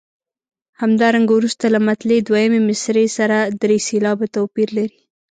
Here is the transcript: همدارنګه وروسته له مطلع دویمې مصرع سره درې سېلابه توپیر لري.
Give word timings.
همدارنګه 0.81 1.33
وروسته 1.35 1.65
له 1.73 1.79
مطلع 1.87 2.17
دویمې 2.27 2.59
مصرع 2.69 3.07
سره 3.17 3.37
درې 3.61 3.77
سېلابه 3.87 4.25
توپیر 4.35 4.69
لري. 4.77 4.99